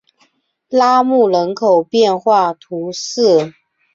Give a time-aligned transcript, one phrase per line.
[0.67, 3.53] 拉穆人口变化图示